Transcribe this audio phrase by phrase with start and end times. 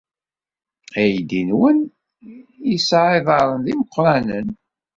[0.99, 1.79] Aydi-nwen
[2.69, 4.47] yesɛa iḍarren d imeqranen!